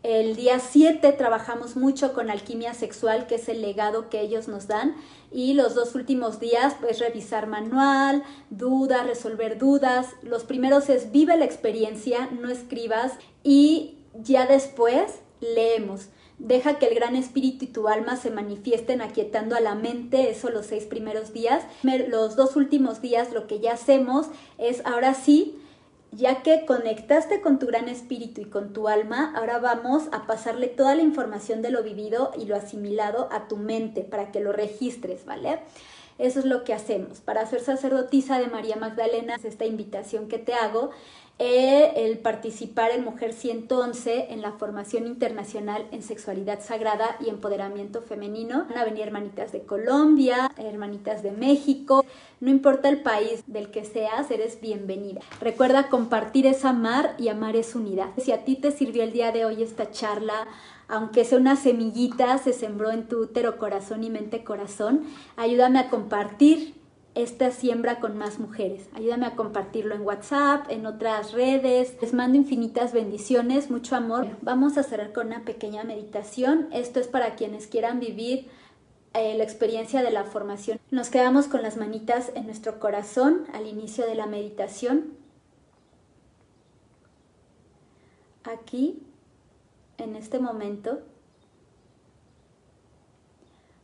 [0.03, 4.67] El día 7 trabajamos mucho con alquimia sexual, que es el legado que ellos nos
[4.67, 4.95] dan.
[5.31, 10.07] Y los dos últimos días, pues revisar manual, dudas, resolver dudas.
[10.23, 13.13] Los primeros es vive la experiencia, no escribas.
[13.43, 16.07] Y ya después leemos.
[16.39, 20.49] Deja que el gran espíritu y tu alma se manifiesten aquietando a la mente, eso
[20.49, 21.63] los seis primeros días.
[21.83, 24.25] Los dos últimos días lo que ya hacemos
[24.57, 25.60] es ahora sí,
[26.11, 30.67] ya que conectaste con tu gran espíritu y con tu alma, ahora vamos a pasarle
[30.67, 34.51] toda la información de lo vivido y lo asimilado a tu mente para que lo
[34.51, 35.59] registres, ¿vale?
[36.17, 37.21] Eso es lo que hacemos.
[37.21, 40.91] Para ser sacerdotisa de María Magdalena, es esta invitación que te hago
[41.41, 48.65] el participar en Mujer 111 en la formación internacional en sexualidad sagrada y empoderamiento femenino.
[48.69, 52.05] Van a venir hermanitas de Colombia, hermanitas de México,
[52.39, 55.21] no importa el país del que seas, eres bienvenida.
[55.39, 58.09] Recuerda compartir es amar y amar es unidad.
[58.17, 60.47] Si a ti te sirvió el día de hoy esta charla,
[60.87, 65.05] aunque sea una semillita, se sembró en tu útero, corazón y mente corazón,
[65.37, 66.80] ayúdame a compartir
[67.13, 68.87] esta siembra con más mujeres.
[68.93, 71.97] Ayúdame a compartirlo en WhatsApp, en otras redes.
[72.01, 74.27] Les mando infinitas bendiciones, mucho amor.
[74.41, 76.69] Vamos a cerrar con una pequeña meditación.
[76.71, 78.47] Esto es para quienes quieran vivir
[79.13, 80.79] eh, la experiencia de la formación.
[80.89, 85.17] Nos quedamos con las manitas en nuestro corazón al inicio de la meditación.
[88.45, 89.03] Aquí,
[89.97, 91.01] en este momento,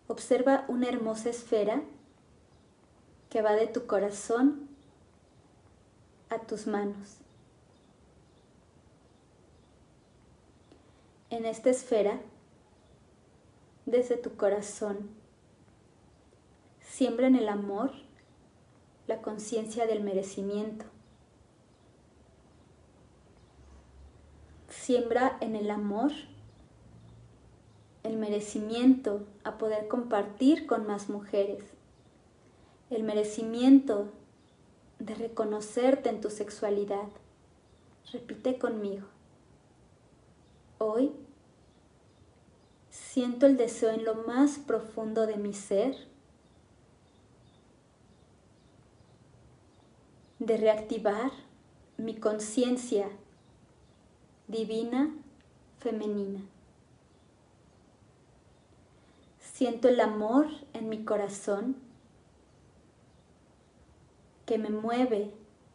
[0.07, 1.81] observa una hermosa esfera
[3.29, 4.67] que va de tu corazón
[6.29, 7.17] a tus manos.
[11.29, 12.21] En esta esfera,
[13.85, 15.09] desde tu corazón,
[16.81, 17.91] siembra en el amor
[19.07, 20.85] la conciencia del merecimiento.
[24.69, 26.11] Siembra en el amor
[28.03, 31.76] el merecimiento a poder compartir con más mujeres
[32.89, 34.11] el merecimiento
[34.99, 37.07] de reconocerte en tu sexualidad.
[38.11, 39.05] Repite conmigo.
[40.77, 41.11] Hoy
[42.89, 45.95] siento el deseo en lo más profundo de mi ser
[50.39, 51.31] de reactivar
[51.97, 53.09] mi conciencia
[54.47, 55.13] divina
[55.79, 56.41] femenina.
[59.39, 61.86] Siento el amor en mi corazón
[64.47, 65.29] que me mueve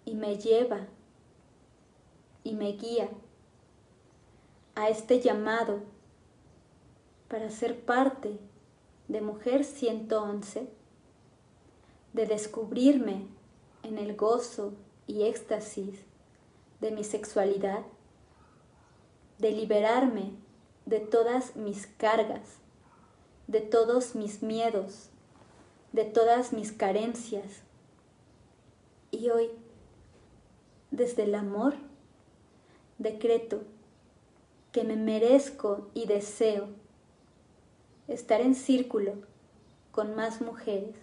[0.06, 0.88] y me lleva
[2.42, 3.10] y me guía
[4.74, 5.82] a este llamado
[7.28, 8.38] para ser parte
[9.08, 10.68] de Mujer 111,
[12.14, 13.26] de descubrirme
[13.82, 14.72] en el gozo
[15.06, 16.00] y éxtasis
[16.80, 17.84] de mi sexualidad,
[19.38, 20.32] de liberarme
[20.86, 22.56] de todas mis cargas,
[23.48, 25.10] de todos mis miedos,
[25.92, 27.64] de todas mis carencias,
[29.12, 29.50] y hoy,
[30.90, 31.74] desde el amor,
[32.98, 33.62] decreto
[34.72, 36.68] que me merezco y deseo
[38.08, 39.12] estar en círculo
[39.92, 40.96] con más mujeres.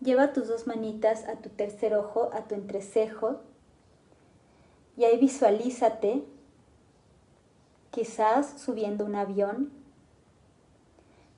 [0.00, 3.40] Lleva tus dos manitas a tu tercer ojo, a tu entrecejo,
[4.96, 6.24] y ahí visualízate
[7.90, 9.72] quizás subiendo un avión.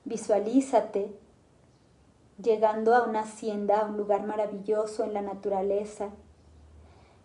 [0.03, 1.22] Visualízate
[2.41, 6.09] llegando a una hacienda, a un lugar maravilloso en la naturaleza.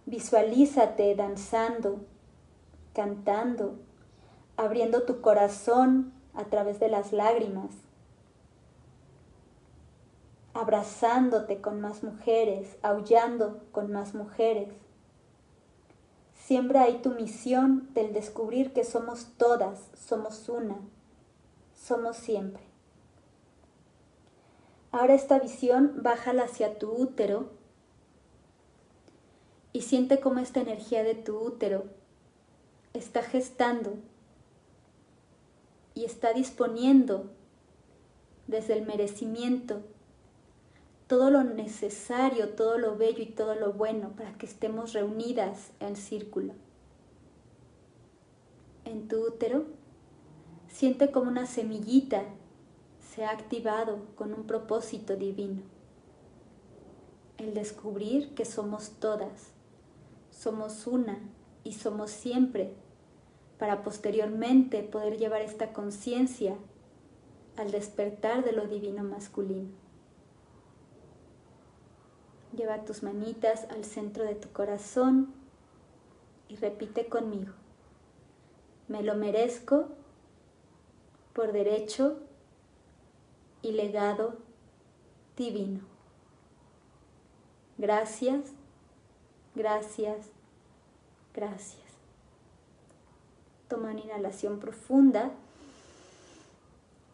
[0.07, 2.01] Visualízate danzando,
[2.95, 3.77] cantando,
[4.57, 7.71] abriendo tu corazón a través de las lágrimas,
[10.55, 14.73] abrazándote con más mujeres, aullando con más mujeres.
[16.35, 20.79] Siembra ahí tu misión del descubrir que somos todas, somos una,
[21.75, 22.68] somos siempre.
[24.91, 27.51] Ahora esta visión bájala hacia tu útero
[29.73, 31.85] y siente cómo esta energía de tu útero
[32.95, 33.95] está gestando
[35.95, 37.31] y está disponiendo
[38.47, 39.83] desde el merecimiento
[41.07, 45.97] todo lo necesario, todo lo bello y todo lo bueno para que estemos reunidas en
[45.97, 46.53] círculo.
[48.85, 49.65] En tu útero
[50.69, 52.25] siente como una semillita
[53.19, 55.63] se ha activado con un propósito divino.
[57.37, 59.51] El descubrir que somos todas,
[60.31, 61.19] somos una
[61.65, 62.75] y somos siempre,
[63.59, 66.55] para posteriormente poder llevar esta conciencia
[67.57, 69.71] al despertar de lo divino masculino.
[72.57, 75.35] Lleva tus manitas al centro de tu corazón
[76.49, 77.53] y repite conmigo.
[78.87, 79.89] Me lo merezco
[81.33, 82.21] por derecho
[83.63, 84.37] y legado
[85.37, 85.81] divino.
[87.77, 88.41] Gracias,
[89.55, 90.27] gracias,
[91.35, 91.89] gracias.
[93.69, 95.31] Toma una inhalación profunda.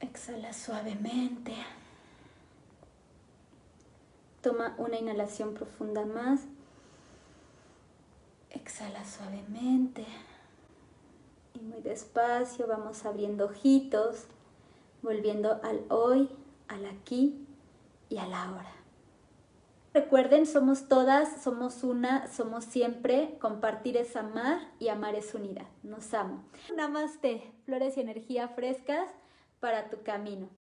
[0.01, 1.55] Exhala suavemente.
[4.41, 6.43] Toma una inhalación profunda más.
[8.51, 10.07] Exhala suavemente.
[11.55, 14.27] Y muy despacio vamos abriendo ojitos,
[15.05, 16.31] volviendo al hoy,
[16.67, 17.47] al aquí
[18.09, 18.73] y a la hora.
[19.93, 23.37] Recuerden, somos todas, somos una, somos siempre.
[23.41, 25.67] Compartir es amar y amar es unidad.
[25.85, 26.43] Nos amo.
[26.75, 29.09] Namaste, flores y energía frescas
[29.61, 30.49] para tu camino.